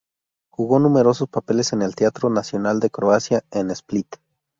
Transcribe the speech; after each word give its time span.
Jugó 0.49 0.79
numerosos 0.79 1.29
papeles 1.29 1.73
en 1.73 1.83
el 1.83 1.93
Teatro 1.93 2.31
Nacional 2.31 2.79
de 2.79 2.89
Croacia 2.89 3.43
en 3.51 3.69
Split. 3.69 4.15